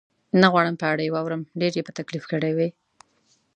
[0.41, 2.69] نه غواړم په اړه یې واورم، ډېر یې په تکلیف کړی وې؟